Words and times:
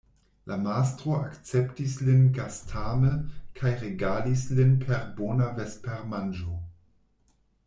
La 0.51 0.55
mastro 0.61 1.11
akceptis 1.25 1.97
lin 2.07 2.23
gastame 2.39 3.11
kaj 3.61 3.75
regalis 3.83 4.47
lin 4.61 4.75
per 4.87 5.05
bona 5.21 5.53
vespermanĝo. 5.61 6.61